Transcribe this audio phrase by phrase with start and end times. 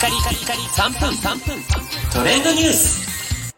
[0.00, 1.62] カリカリカリ3分3分
[2.10, 3.54] トレンドニュース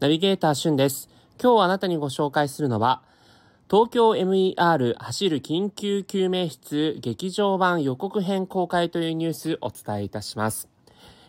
[0.00, 1.08] ナビゲーターしゅんです。
[1.42, 3.00] 今日あなたにご紹介するのは、
[3.70, 10.68] 東京 MER 走る緊急救命室劇場版予告編公開というニュースお伝えいたします。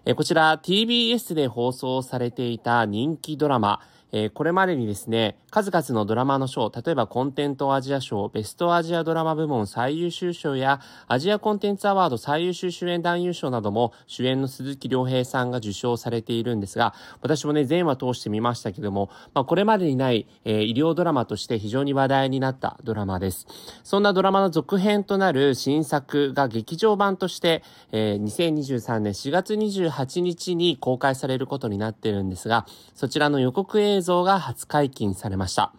[0.04, 3.80] えこちら TBS で放送されていた人気ドラマ、
[4.12, 23.48] えーこれまでにですね、数々のドラマの賞、例えばコンテントアジア賞、ベストアジアドラマ部門最優秀賞や、アジアコンテンツアワード最優秀主演男優賞なども、主演の鈴木亮平さんが受賞されているんですが、私もね、全話通して見ましたけども、まあ、これまでにない、えー医療ドラマとして非常に話題になったドラマです。
[23.84, 35.74] そんなドラマの続編となる新作が劇場版として、えー2023年4月28日に公開されることになっているんですが、そちらの予告映映像が初解禁されました。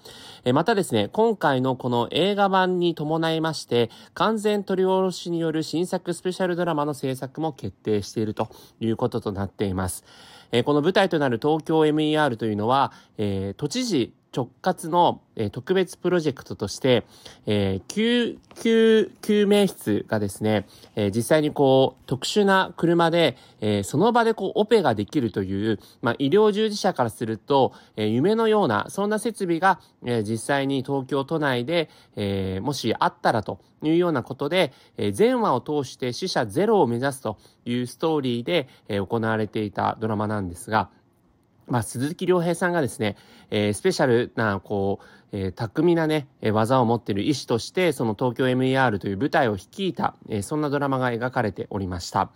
[0.45, 8.49] えまたですね、今回のこの映画版に伴いまして、完全取り下ろしによる新作スペシャルドラマの制作も決定していると
[8.81, 10.05] いうこととなっています。
[10.53, 17.05] えこの舞台となる東京 MER というのは、えー都知事直轄の、えー特別プロジェクトとして、
[17.47, 40.91] えー救急救命室がですね、えー実際にこう特殊な車で、えーその場でこうオペができるという、まあ、医療従事者からすると、えー夢のようなそんな設備が、えー実際に東京都内で、えーもしあったらというようなことで、えー全話を通して死者ゼロを目指すというストーリーで、えー行われていたドラマなんですが、
[41.71, 43.17] まあ、鈴木亮平さんがですね、
[43.51, 44.99] えースペシャルな、こ
[45.33, 52.31] う、えー巧みなね、技を持っている医師として、その東京 MER という舞台を率いた、えーそんなドラマが描かれておりました。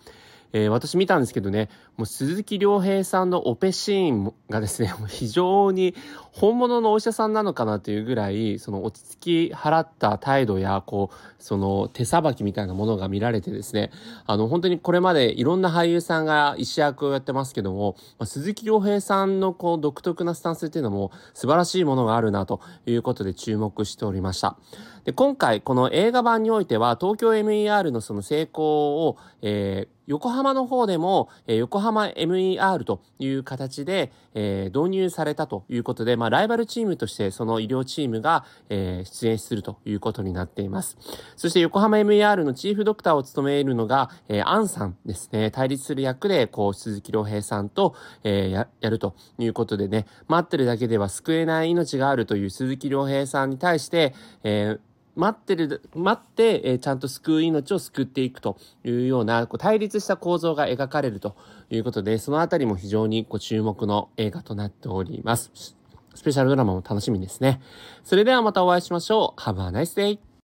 [0.55, 5.96] えー私見たんですけどね、もう鈴木亮平さんのオペシーンがですね、も う非常に
[6.30, 13.91] 本物のお医者さんなのかなというぐらい、その落ち着き払った態度や、こう、その手さばきみたいなものが見られてですね、
[14.27, 24.57] あの、本当にこれまでいろんな俳優さんが医師役をやってますけども、まあ鈴木亮平さんのこう独特なスタンスっていうのも素晴らしいものがあるなということで注目しておりました。
[25.04, 40.98] で、今回この映画版においては東京 MER のその成功を、えー横浜の方でも、えー横浜 MER という形で、えー導入されたということで、まあ、ライバルチームとしてその医療チームが、えー出演するということになっています。
[41.36, 45.50] そして横浜 MER のチーフドクターを務めるのが、えーアンさんですね。
[45.50, 47.94] 対立する役で、こう、鈴木亮平さんと、
[48.24, 54.80] えーや、やるということでね、待ってるだけでは救えない命があるという鈴木亮平さんに対して、えー
[55.17, 61.36] 待ってる、待って、えーちゃんと救う命を救っていくというような、こう対立した構造が描かれると
[61.70, 65.77] いうことで、そのあたりも非常にご注目の映画となっております。
[66.14, 67.61] スペシャルドラマも楽しみですね。
[68.05, 69.41] それではまたお会いしましょう。
[69.41, 70.23] Have a nice day!